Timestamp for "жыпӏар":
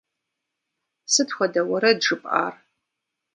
2.05-2.53